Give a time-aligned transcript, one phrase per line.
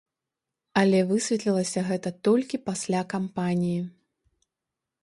[0.81, 3.79] Але высветлілася гэта толькі пасля кампаніі.